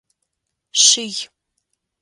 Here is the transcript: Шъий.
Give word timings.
Шъий. 0.83 1.15